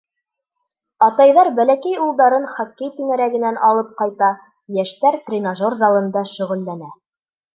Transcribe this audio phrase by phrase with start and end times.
[1.07, 4.31] Атайҙар бәләкәй улдарын хоккей түңәрәгенән алып ҡайта,
[4.79, 6.91] йәштәр тренажер залында шөғөлләнә.